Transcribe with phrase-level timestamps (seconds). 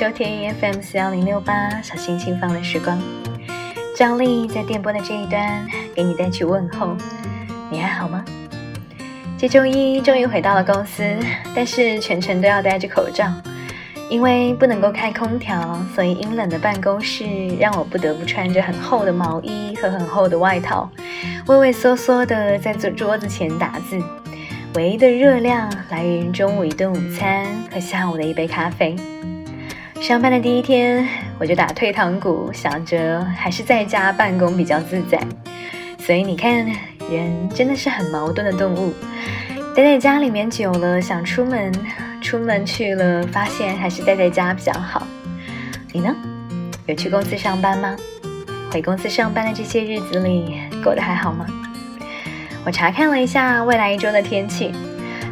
[0.00, 1.52] 收听 FM 四幺零六八
[1.82, 2.98] 小心轻放的时光。
[3.94, 6.96] 张丽在电波的这一端给你带去问候，
[7.70, 8.24] 你还好吗？
[9.36, 11.04] 这周一终于回到了公司，
[11.54, 13.30] 但是全程都要戴着口罩，
[14.08, 17.26] 因为不能够开空调，所以阴冷的办公室
[17.58, 20.90] 让我不得不穿着很厚的毛衣和很厚的外套，
[21.46, 24.02] 畏畏缩缩的在桌桌子前打字。
[24.76, 28.96] 唯一的热量来源中午一顿午餐和下午的一杯咖啡。
[30.00, 31.06] 上班的第一天，
[31.38, 35.20] 我就打退堂鼓，想着还是在家办公比较自在。
[35.98, 36.66] 所以你看，
[37.10, 38.94] 人真的是很矛盾的动物。
[39.76, 41.70] 待在家里面久了，想出门，
[42.22, 45.06] 出门去了，发现还是待在家比较好。
[45.92, 46.16] 你呢？
[46.86, 47.94] 有去公司上班吗？
[48.72, 51.46] 回公司上班的这些日子里，过得还好吗？
[52.64, 54.72] 我查看了一下未来一周的天气，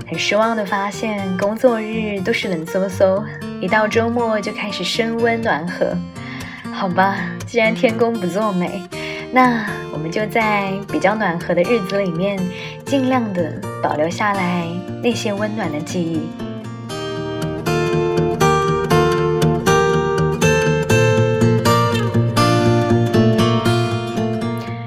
[0.07, 3.25] 很失望的发现工作日都是冷飕飕，
[3.61, 5.97] 一到周末就开始升温暖和。
[6.73, 8.81] 好吧，既然天公不作美，
[9.33, 12.39] 那我们就在比较暖和的日子里面，
[12.85, 14.65] 尽量的保留下来
[15.03, 16.21] 那些温暖的记忆。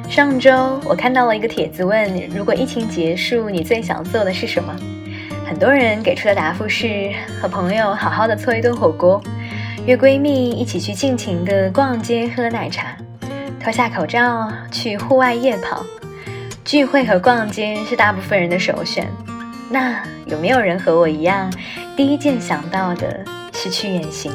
[0.09, 4.73] 上周我看到了一个帖子，问如果疫情结束，你最想做的是什么？
[5.51, 9.21] 很多人给出的答复是和朋友好好的搓一顿火锅，
[9.85, 12.95] 约闺蜜一起去尽情的逛街喝奶茶，
[13.59, 15.83] 脱下口罩去户外夜跑。
[16.63, 19.05] 聚会和逛街是大部分人的首选。
[19.69, 21.51] 那有没有人和我一样，
[21.97, 23.19] 第一件想到的
[23.51, 24.31] 是去远行？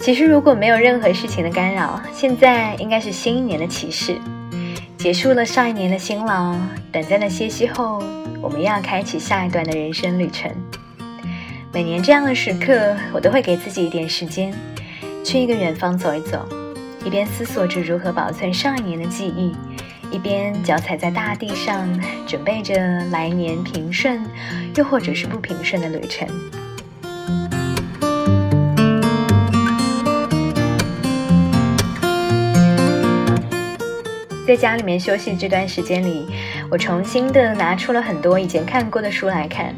[0.00, 4.16] 其实，如果没有任何事情的干扰，现在应该是新一年的起始，
[4.96, 6.56] 结束了上一年的辛劳，
[6.90, 8.02] 短暂的歇息后，
[8.46, 10.48] 我们要开启下一段的人生旅程。
[11.72, 14.54] 每年这样的时刻，我都会给自己一点时间，
[15.24, 16.48] 去一个远方走一走，
[17.04, 19.52] 一边思索着如何保存上一年的记忆，
[20.12, 21.88] 一边脚踩在大地上，
[22.24, 22.76] 准备着
[23.10, 24.24] 来年平顺，
[24.76, 26.28] 又或者是不平顺的旅程。
[34.46, 36.24] 在家里面休息这段时间里，
[36.68, 39.72] 我重新的拿出了很多以前看过的书来看，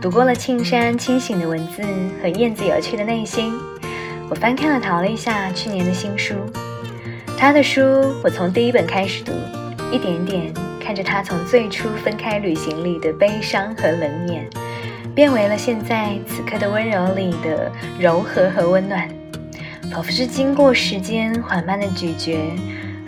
[0.00, 1.82] 读过了庆山清醒的文字
[2.22, 3.52] 和燕子有趣的内心。
[4.30, 6.34] 我翻看了陶了一下去年的新书，
[7.36, 7.82] 他的书
[8.22, 9.32] 我从第一本开始读，
[9.90, 14.48] 一点点看着他从最初分开旅行里的悲伤和冷眼，
[15.16, 19.08] 变为了现在此刻的温柔里的柔和和温暖，
[19.90, 22.38] 仿佛是经过时间缓慢的咀嚼。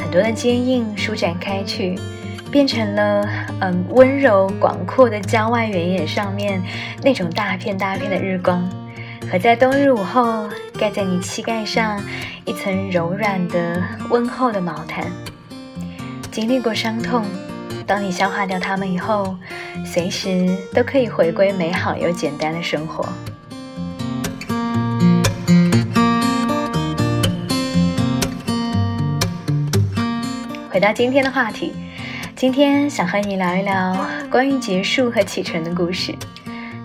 [0.01, 1.99] 很多的坚硬舒展开去，
[2.55, 3.29] 变成了
[3.63, 6.63] 嗯温柔广阔的郊外原野上面
[7.03, 8.71] 那种大片大片的日光，
[9.29, 10.49] 和在冬日午后
[10.79, 12.01] 盖在你膝盖上
[12.45, 15.05] 一层柔软的温厚的毛毯。
[16.31, 17.25] 经历过伤痛，
[17.89, 19.37] 当你消化掉它们以后，
[19.85, 23.05] 随时都可以回归美好又简单的生活。
[30.71, 31.73] 回到今天的话题，
[32.45, 36.15] 今天想和你聊一聊关于结束和启程的故事。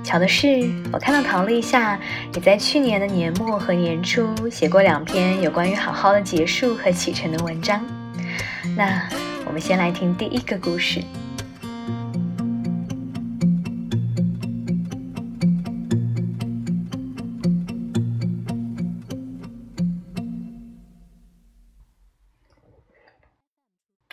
[0.05, 0.47] 巧的是，
[0.89, 1.99] 我看到陶了一下，
[2.33, 7.85] 也在去年的年末和年初写过两篇有关于好好的结束和启程的文章。
[8.77, 9.05] 那
[9.45, 11.03] 我们先来听第一个故事。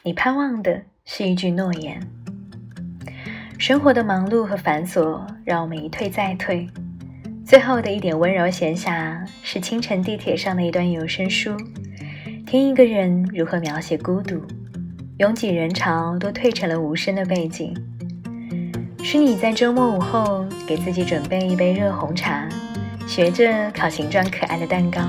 [0.03, 1.99] 你盼望的是一句诺言。
[3.59, 6.69] 生活的忙碌和繁琐让我们一退再退，
[7.45, 11.57] 最后的一点温柔闲暇是清晨地铁上的一段有声书，
[12.45, 14.43] 听一个人如何描写孤独，
[15.19, 17.73] 拥挤人潮都退成了无声的背景。
[19.05, 22.49] 是你在周末午后给自己准备一杯热红茶，
[23.07, 25.01] 学着烤形状可爱的蛋糕。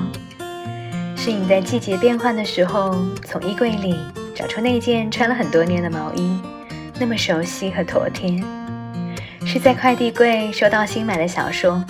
[1.15, 2.95] 是你在季节变换的时候
[3.25, 3.95] 从衣柜里。
[4.37, 6.39] 找出那件穿了很多年的毛衣，
[6.99, 8.39] 那么熟悉和妥帖。
[9.43, 11.83] 是在快递柜收到新买的小说，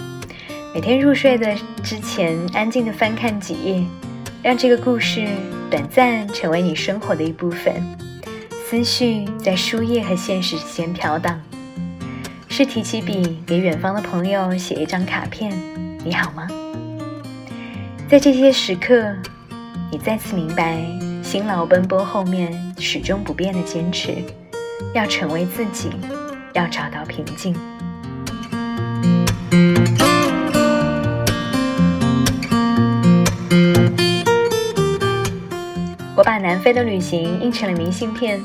[0.73, 1.53] 每天入睡的
[1.83, 3.83] 之前安静的翻看几页，
[4.41, 5.27] 让这个故事
[5.69, 7.83] 短暂成为你生活的一部分。
[8.65, 11.38] 思绪在书页和现实之间飘荡。
[12.47, 15.51] 是提起笔给远方的朋友写一张卡片，
[16.01, 16.47] 你好吗？
[18.07, 19.13] 在这些时刻，
[19.91, 21.06] 你再次明白。
[21.27, 24.15] 辛劳奔波，后面始终不变的坚持，
[24.94, 25.89] 要成为自己，
[26.53, 27.53] 要找到平静。
[36.15, 38.41] 我把南非的旅行印成了明信片，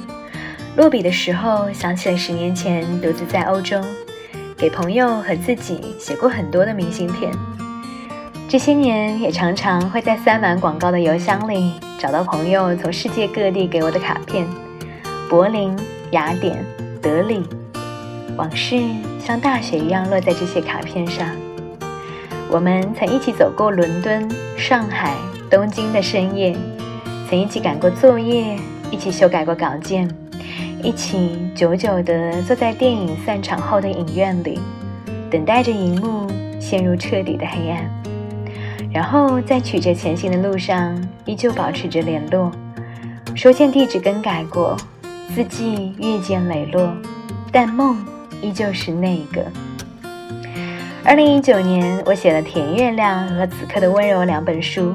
[0.75, 3.81] 落笔的时候想起了十年前独自在欧洲，
[4.56, 7.32] 给朋友和自己写过很多的明信片，
[8.49, 11.75] 这些年也常常会在塞满广告的邮箱里。
[12.02, 14.44] 找到朋友从世界各地给我的卡片。
[15.31, 15.78] 柏林、
[16.10, 16.58] 雅典、
[17.00, 17.46] 德里，
[18.37, 18.82] 往事
[19.25, 21.28] 像大雪一样落在这些卡片上。
[22.50, 25.14] 我们曾一起走过伦敦、上海、
[25.49, 26.56] 东京的深夜，
[27.31, 28.58] 曾一起赶过作业，
[28.90, 30.10] 一起修改过稿件，
[30.82, 34.58] 一起久久地坐在电影散场后的影院里，
[35.31, 36.28] 等待着荧幕
[36.60, 37.88] 陷入彻底的黑暗，
[38.93, 42.53] 然后在曲折前行的路上依旧保持着联络。
[43.35, 44.77] 收件地址更改过，
[45.35, 46.93] 字迹越见磊落，
[47.50, 48.05] 但梦
[48.43, 49.43] 依旧是那个。
[51.05, 54.94] 二零一九年，我写了《甜月亮》和《此刻的温柔》两本书，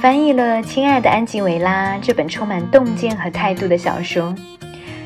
[0.00, 4.24] 翻译了《亲爱的安吉维拉》这本充满洞见和态度的小说，《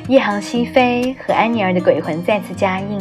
[0.08, 2.98] 夜航西飞》和安妮儿的鬼魂再次加印。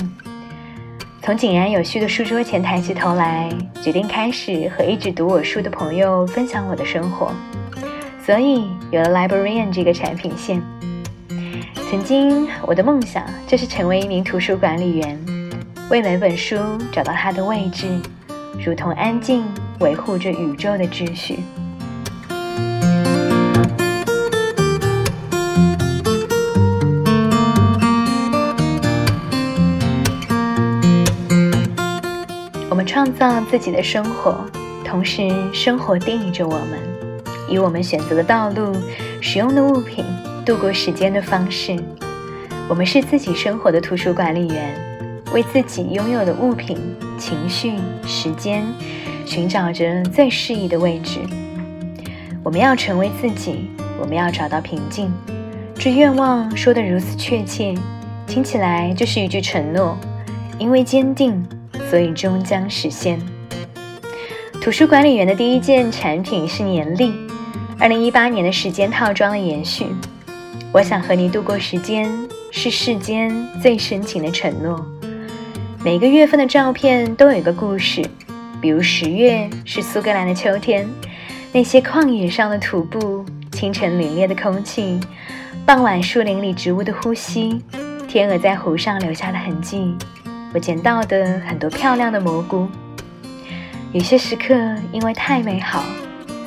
[1.27, 3.49] 从井然有序的书桌前抬起头来，
[3.83, 7.33] 决定开始和一直读我书的朋友分享我的生活，
[8.25, 10.63] 所以有了 Librarian 这个产品线。
[11.91, 15.19] 曾经，我的梦想就是成为一名图书管理员。
[15.89, 16.55] 为每本书
[16.93, 17.89] 找到它的位置，
[18.65, 19.43] 如同安静
[19.81, 21.39] 维护着宇宙的秩序。
[32.97, 34.43] 创造自己的生活，
[34.83, 36.79] 同时生活定义着我们，
[37.47, 38.75] 以我们选择的道路、
[39.21, 40.03] 使用的物品、
[40.43, 41.77] 度过时间的方式。
[42.67, 44.75] 我们是自己生活的图书管理员。
[45.31, 46.75] 为自己拥有的物品、
[47.19, 48.65] 情绪、时间，
[49.27, 51.19] 寻找着最适宜的位置。
[52.41, 53.69] 我们要成为自己，
[54.01, 55.13] 我们要找到平静。
[55.75, 57.75] 这愿望说得如此确切，
[58.25, 59.95] 听起来就是一句承诺。
[60.57, 61.47] 因为坚定，
[61.89, 63.19] 所以终将实现。
[64.61, 67.13] 图书管理员的第一件产品是年历，
[67.79, 69.85] 二零一八年的时间套装的延续。
[70.73, 72.11] 我想和你度过时间，
[72.51, 74.85] 是世间最深情的承诺。
[75.83, 78.03] 每个月份的照片都有一个故事，
[78.59, 80.85] 比如十月是苏格兰的秋天，
[81.53, 83.23] 那些旷野上的徒步，
[83.53, 84.99] 清晨凛冽的空气，
[85.65, 87.61] 傍晚树林里植物的呼吸，
[88.07, 89.95] 天鹅在湖上留下的痕迹，
[90.53, 92.67] 我捡到的很多漂亮的蘑菇。
[93.93, 94.53] 有些时刻
[94.91, 95.83] 因为太美好，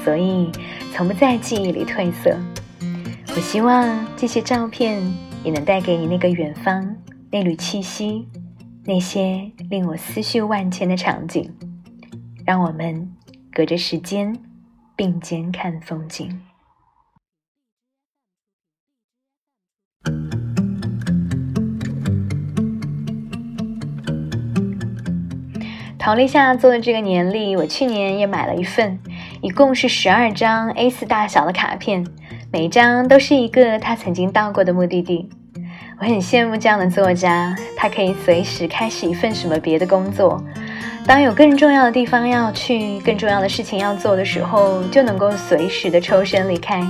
[0.04, 0.50] 所以
[0.92, 2.36] 从不在记忆里褪色。
[3.34, 5.00] 我希望这些照片
[5.44, 6.96] 也能带给你那个远方，
[7.30, 8.26] 那缕气息。
[8.82, 11.54] 那些令我思绪万千的场景，
[12.46, 13.12] 让我们
[13.52, 14.36] 隔着时间
[14.96, 16.40] 并肩看风景。
[26.00, 28.98] 陶立夏做的这个年历，我去年也买了一份，
[29.42, 32.06] 一共是十二张 A4 大小的卡片，
[32.50, 35.28] 每一张都是一个他曾经到过的目的地。
[36.00, 40.42] 我很羡慕这样的作家，他可以随时开始一份什么别的工作。
[41.06, 46.82] 当有更重要的地方要去、更重要的事情要做的时候，就能够随时的抽身离开，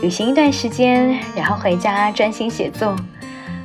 [0.00, 2.96] 旅行一段时间，然后回家专心写作。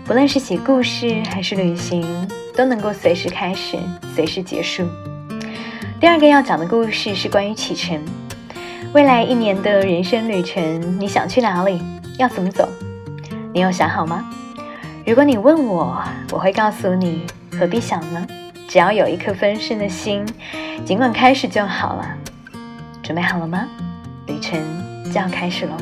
[0.03, 2.05] 不论是写故事还是旅行，
[2.55, 3.77] 都能够随时开始、
[4.15, 4.87] 随时结束。
[5.99, 7.99] 第二个要讲的故事是关于启程，
[8.93, 11.81] 未来一年的人生旅程，你想去哪里？
[12.17, 12.67] 要怎么走？
[13.53, 14.23] 你有想好吗？
[15.05, 18.25] 如果你问我，我会告诉你，何必想呢？
[18.67, 20.25] 只要有一颗丰盛的心，
[20.85, 22.07] 尽管开始就好了。
[23.03, 23.67] 准备好了吗？
[24.27, 24.59] 旅程
[25.05, 25.77] 就要开始喽！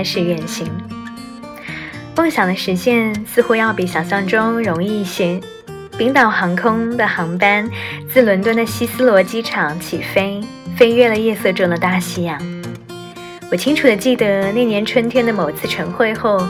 [0.00, 0.66] 开始远行。
[2.16, 5.38] 梦想的实现似乎要比想象中容易一些。
[5.98, 7.68] 冰岛航空的航班
[8.10, 10.40] 自伦敦的希斯罗机场起飞，
[10.74, 12.40] 飞越了夜色中的大西洋。
[13.50, 16.42] 我清楚的记得那年春天的某次晨会后，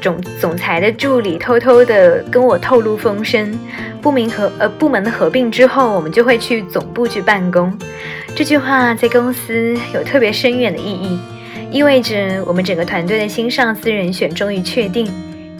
[0.00, 3.58] 总总裁的助理偷偷的跟我透露风声：
[4.00, 7.78] 部门合呃部门的合并之后，我们就会去总部去办公。
[8.34, 11.18] 这句话在公司有特别深远的意义。
[11.74, 15.10] 意味着我们整个团队的新上司人选终于确定，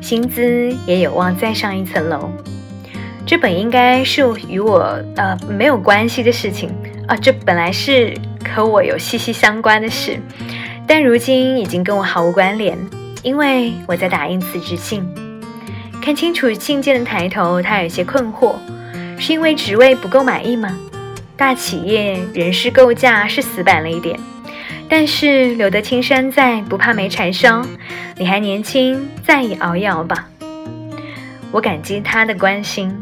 [0.00, 2.30] 薪资也有望再上一层楼。
[3.26, 6.70] 这本应该是与我呃没有关系的事情
[7.08, 8.14] 啊，这本来是
[8.48, 10.16] 和我有息息相关的事。
[10.86, 12.78] 但如今已经跟我毫无关联，
[13.24, 15.04] 因为我在打印辞职信。
[16.00, 18.54] 看清楚信件的抬头，他有些困惑：
[19.18, 20.78] 是因为职位不够满意吗？
[21.36, 24.16] 大企业人事构架是死板了一点，
[24.88, 27.64] 但是留得青山在，不怕没柴烧。
[28.16, 30.28] 你还年轻，再熬一熬吧。
[31.50, 32.94] 我感激他的关心，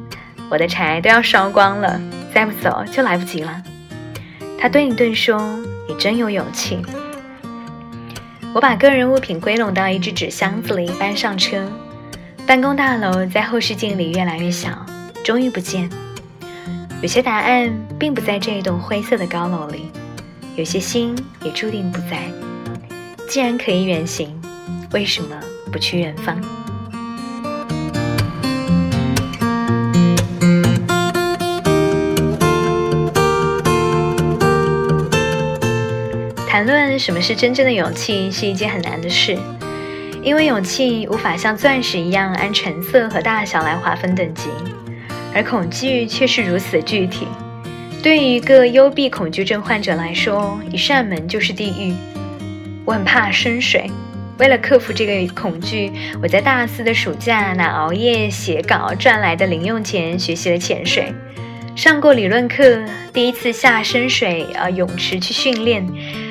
[0.50, 2.00] 我的柴都要烧光了，
[2.34, 3.62] 再不走就来不及了。
[4.58, 5.38] 他顿一顿说
[5.88, 6.80] ：“你真有勇气。”
[8.54, 11.66] 我把个人物品归拢到一只纸箱子里，搬上车。
[12.46, 14.84] 办公大楼在后视镜里越来越小，
[15.24, 15.88] 终于不见。
[17.00, 19.90] 有些答案并不在这一栋灰色的高楼里，
[20.54, 22.30] 有些心也注定不在。
[23.28, 24.38] 既然可以远行，
[24.92, 25.34] 为什么
[25.72, 26.38] 不去远方？
[36.46, 39.38] 谈论什么是真正的勇气是一件很难的事，
[40.22, 44.50] 因为勇气无法像钻石一样按成色和大小来划分等级，
[45.34, 47.26] 而恐惧却是如此具体。
[48.02, 51.94] 对于一个幽闭恐惧症患者来说，一扇门就是地狱。
[52.84, 53.88] 我很怕深水，
[54.38, 61.14] 为了克服这个恐惧，我在大四的暑假拿熬夜写稿赚来的零用钱学习了潜水，
[61.76, 62.82] 上过理论课，
[63.12, 65.86] 第一次下深水啊泳池去训练。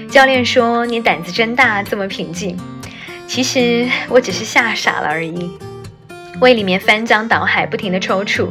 [0.09, 2.57] 教练说：“你胆子真大，这么平静。”
[3.27, 5.49] 其实我只是吓傻了而已。
[6.41, 8.49] 胃里面翻江倒海，不停的抽搐，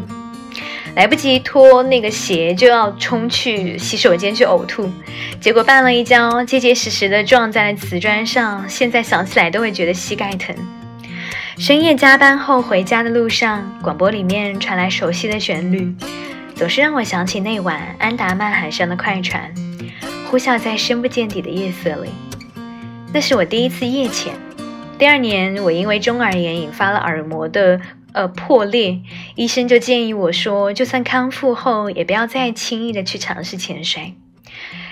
[0.96, 4.90] 来不及脱那个鞋，就要冲去洗手间去呕吐，
[5.40, 8.68] 结果绊了一跤，结结实实的撞在了瓷砖上。
[8.68, 10.54] 现在想起来都会觉得膝盖疼。
[11.58, 15.94] 深夜加班后回家的路上，广播里面传来熟悉的旋律，
[16.54, 19.52] 总是让我想起那晚安达曼海上的快船。
[20.30, 22.10] 呼啸在深不见底的夜色里，
[23.12, 24.32] 那是我第一次夜潜。
[24.96, 27.80] 第二年，我因为中耳炎引发了耳膜的
[28.12, 29.00] 呃破裂，
[29.34, 34.14] 医生就建议我说，就算康复后，也不要再轻易的去尝试潜水。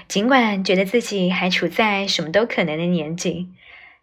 [0.06, 3.48] 尽管觉得自己还处在什么都可能的年纪，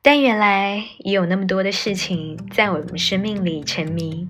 [0.01, 4.27] 但原来已有那么多的事情在我们生命里沉迷。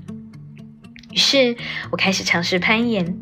[1.11, 1.55] 于是
[1.91, 3.17] 我开始尝试攀岩。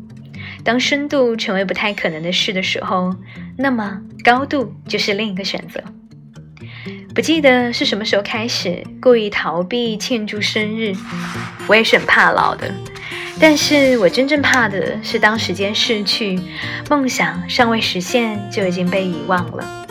[0.62, 3.14] 当深度成为不太可能的事的时候，
[3.58, 5.82] 那么高度就是另一个选择。
[7.14, 10.92] 不记得是什么时候开始故意逃避庆祝生日，
[11.68, 12.68] 我也是很怕老的。
[13.38, 16.40] 但是我真正怕的是当时间逝去，
[16.90, 19.86] 梦想尚未实现就已经被遗忘了。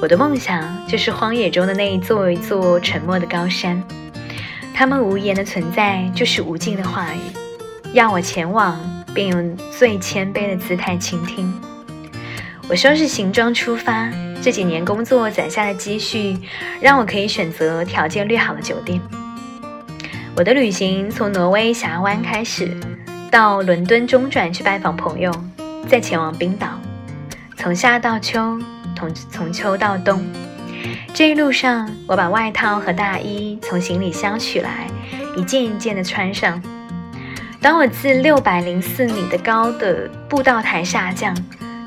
[0.00, 3.82] 我的梦想就是荒野中的那一座一座沉默的高山，
[4.72, 7.18] 它们无言的存在就是无尽的话语，
[7.92, 8.80] 要我前往。
[9.14, 11.54] 并用最谦卑的姿态倾听。
[12.68, 14.10] 我收拾行装出发。
[14.44, 16.36] 这几年工作攒下的积蓄，
[16.78, 19.00] 让我可以选择条件略好的酒店。
[20.36, 22.76] 我的旅行从挪威峡湾开始，
[23.30, 25.32] 到伦敦中转去拜访朋友，
[25.88, 26.78] 再前往冰岛。
[27.56, 28.60] 从夏到秋，
[28.94, 30.22] 从从秋到冬，
[31.14, 34.86] 这一路上，我把外套和大衣从行李箱取来，
[35.38, 36.62] 一件一件的穿上。
[37.62, 41.34] 当我自六百零四米的高的步道台下降，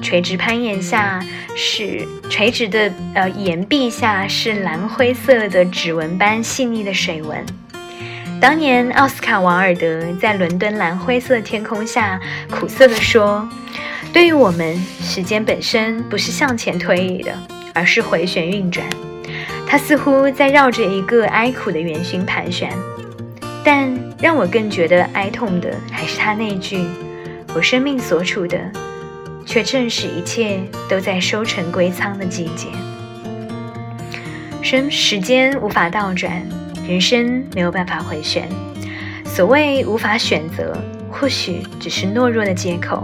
[0.02, 1.24] 垂直攀岩下
[1.56, 7.44] 是垂直的呃岩壁下是蓝灰色的指纹般细腻的水纹。
[8.40, 12.20] 当年奥斯卡·瓦尔德在伦敦蓝灰色天空下
[12.52, 13.50] 苦涩地说
[14.14, 17.32] ：“对于我们，时间本身不是向前推移的，
[17.74, 18.86] 而是回旋运转。
[19.66, 22.72] 它似乎在绕着一个哀苦的圆心盘旋。”
[23.66, 26.86] 但让我更觉得哀痛的，还是他那句
[27.54, 28.58] ：“我生命所处的，
[29.48, 32.68] 却正是一切都在收成归仓的季节。”
[34.62, 36.46] 生时间无法倒转，
[36.88, 38.48] 人生没有办法回旋。
[39.26, 40.78] 所谓无法选择，
[41.10, 43.04] 或许只是懦弱的借口。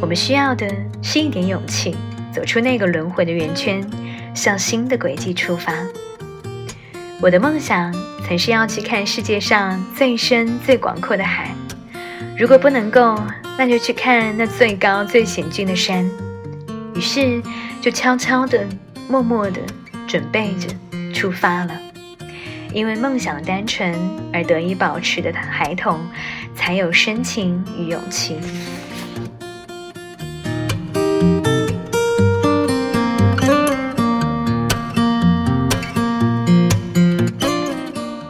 [0.00, 0.68] 我们需要的
[1.00, 1.96] 是一点勇气，
[2.30, 3.82] 走出那个轮回的圆圈，
[4.34, 5.72] 向新的轨迹出发。
[7.22, 7.94] 我的梦想。
[8.30, 11.50] 曾是要去看世界上最深最广阔的海，
[12.38, 13.20] 如果不能够，
[13.58, 16.08] 那就去看那最高最险峻的山。
[16.94, 17.42] 于是，
[17.80, 18.66] 就悄悄的、
[19.08, 19.60] 默默的
[20.06, 20.68] 准备着
[21.12, 21.78] 出发了。
[22.72, 23.92] 因为梦想单纯
[24.32, 26.00] 而得以保持的孩童，
[26.54, 28.38] 才有深情与勇气。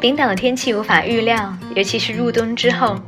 [0.01, 2.99] 冰岛的天气无法预料，尤其是入冬之后，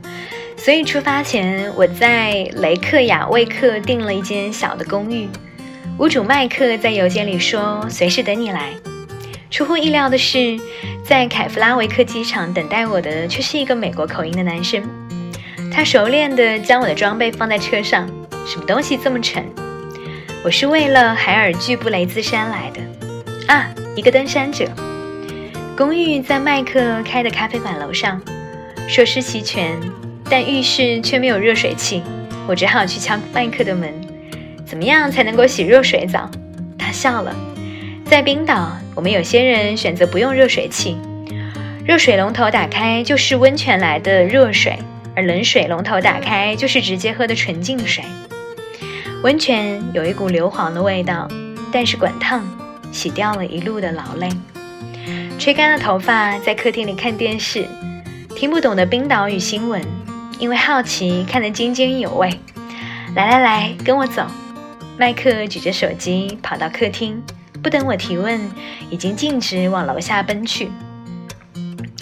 [0.64, 5.28] 所以出发前我在雷克雅未克订了一间小的公寓。
[5.98, 8.68] 屋主麦克在邮件里说：“随时等你来。”
[9.50, 10.56] 出乎意料的是，
[11.04, 14.88] 在凯夫拉维克机场等待我的却是一个美国口音的男生。
[15.72, 18.06] 他熟练地将我的装备放在车上，
[18.46, 19.44] 什么东西这么沉？
[20.44, 22.80] 我是为了海尔巨布雷兹山来的
[23.52, 24.68] 啊，一个登山者。
[25.76, 28.22] 公寓在麦克开的咖啡馆楼上，
[28.88, 29.76] 设施齐全，
[30.32, 32.02] 但浴室却没有热水器。
[32.48, 33.92] 我只好去敲麦克的门。
[34.64, 36.26] 怎么样才能够洗热水澡？
[36.78, 37.36] 他笑了。
[38.06, 40.96] 在冰岛，我们有些人选择不用热水器，
[41.84, 44.78] 热水龙头打开就是温泉来的热水，
[45.14, 48.02] 而冷水龙头打开就是直接喝的纯净水。
[49.22, 51.28] 温泉有一股硫磺的味道，
[51.70, 52.42] 但是滚烫，
[52.90, 54.30] 洗掉了一路的劳累。
[55.38, 57.66] 吹干了头发，在客厅里看电视，
[58.34, 59.82] 听不懂的冰岛语新闻，
[60.42, 62.28] 因为好奇看得津津有味。
[63.14, 64.26] 来来来，跟我走。
[64.98, 67.22] 麦克举着手机跑到客厅。
[67.62, 68.50] 不等我提问，
[68.90, 70.68] 已经径直往楼下奔去。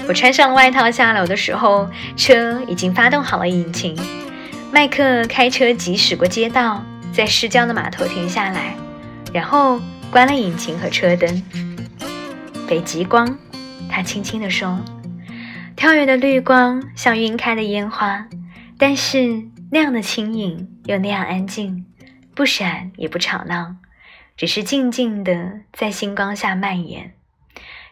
[0.09, 3.95] 我穿上外套下楼的时候，车已经发动好了引擎。
[4.73, 6.83] 麦克开车疾驶过街道，
[7.13, 8.75] 在市郊的码头停下来，
[9.35, 9.79] 然后
[10.11, 11.43] 关了引擎和车灯。
[12.67, 13.37] 北极光，
[13.91, 14.81] 他轻轻地说
[15.81, 18.27] ：“跳跃的绿光像晕开的烟花，
[18.77, 21.87] 但是那样的轻盈又那样安静，
[22.35, 23.77] 不闪也不吵闹。”
[24.37, 27.15] 只是静静地在星光下蔓延，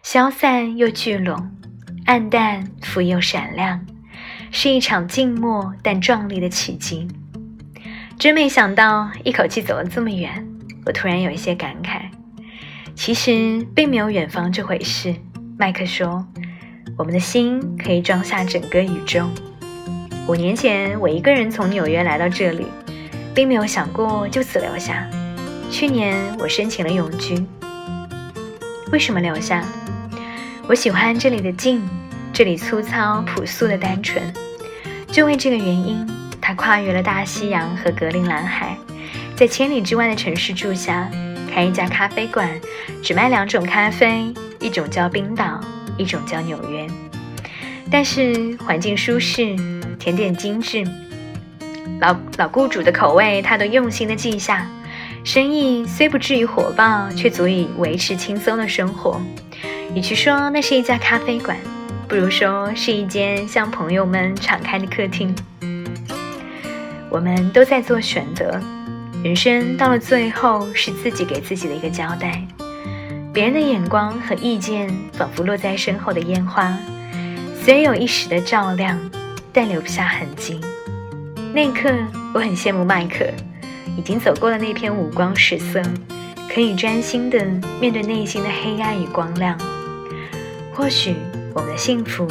[0.02, 1.50] 消散又聚拢，
[2.04, 3.86] 暗淡复又闪亮，
[4.50, 7.08] 是一场静默但壮丽的奇迹。
[8.18, 10.46] 真没想到一口气走了这么远，
[10.84, 12.02] 我突然有一些感慨。
[12.94, 15.14] 其实并没有远方这回事，
[15.56, 16.28] 麦克说
[16.98, 19.24] ：“我们的心可以装下整个宇宙。”
[20.26, 22.66] 五年前，我一个人从纽约来到这里，
[23.32, 25.08] 并没有想过就此留下。
[25.70, 27.46] 去年我申请了永居，
[28.90, 29.64] 为什么留下？
[30.66, 31.88] 我喜欢这里的静，
[32.32, 34.20] 这里粗糙朴素的单纯。
[35.06, 36.04] 就为这个原因，
[36.40, 38.76] 他跨越了大西洋和格陵兰海，
[39.36, 41.08] 在千里之外的城市住下，
[41.50, 42.50] 开一家咖啡馆，
[43.02, 45.60] 只卖两种咖啡，一种叫冰岛，
[45.98, 46.86] 一种叫纽约。
[47.90, 49.54] 但是环境舒适，
[49.98, 50.84] 甜点精致，
[52.00, 54.66] 老老雇主的口味他都用心的记下。
[55.24, 59.20] 生意虽不至于火爆，却足以维持轻松的生活。
[59.94, 61.56] 与其说那是一家咖啡馆，
[62.06, 65.34] 不如说是一间向朋友们敞开的客厅。
[67.10, 68.60] 我们都在做选择，
[69.24, 72.46] 人生到了最后是自己给自己的一个交代。
[73.38, 76.76] 别人的眼光和意见仿佛落在身后的烟花，
[77.62, 78.98] 虽然有一时的照亮，
[79.52, 80.60] 但留不下痕迹。
[81.54, 81.88] 那一刻，
[82.34, 83.24] 我很羡慕麦克。
[83.96, 85.80] 已经走过了那片五光十色，
[86.52, 87.38] 可以专心的
[87.80, 89.56] 面对内心的黑暗与光亮。
[90.74, 91.14] 或许
[91.54, 92.26] 我们的幸福，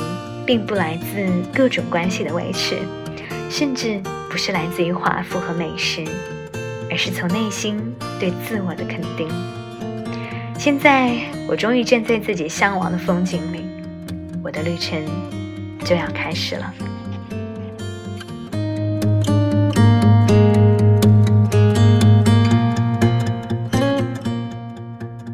[0.46, 2.80] 并不来自各种关系的维持，
[3.50, 6.04] 甚至不是来自于华服和美食，
[6.92, 9.30] 而是从内心对自我的肯定。
[10.58, 11.16] 现在
[11.48, 13.64] 我终于站在自己向往的风景里，
[14.44, 15.00] 我的旅程
[15.86, 16.74] 就要开始了。